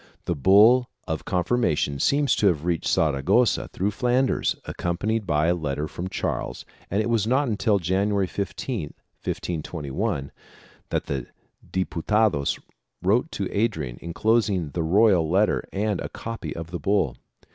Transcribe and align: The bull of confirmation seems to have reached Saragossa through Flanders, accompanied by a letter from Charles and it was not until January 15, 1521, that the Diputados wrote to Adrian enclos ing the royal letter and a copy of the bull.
The 0.25 0.33
bull 0.35 0.89
of 1.07 1.25
confirmation 1.25 1.99
seems 1.99 2.35
to 2.37 2.47
have 2.47 2.65
reached 2.65 2.87
Saragossa 2.87 3.67
through 3.67 3.91
Flanders, 3.91 4.55
accompanied 4.65 5.27
by 5.27 5.45
a 5.45 5.53
letter 5.53 5.87
from 5.87 6.09
Charles 6.09 6.65
and 6.89 7.01
it 7.03 7.07
was 7.07 7.27
not 7.27 7.47
until 7.47 7.77
January 7.77 8.25
15, 8.25 8.95
1521, 9.23 10.31
that 10.89 11.05
the 11.05 11.27
Diputados 11.71 12.57
wrote 13.03 13.31
to 13.33 13.47
Adrian 13.51 13.97
enclos 13.99 14.49
ing 14.49 14.71
the 14.71 14.81
royal 14.81 15.29
letter 15.29 15.63
and 15.71 16.01
a 16.01 16.09
copy 16.09 16.55
of 16.55 16.71
the 16.71 16.79
bull. 16.79 17.15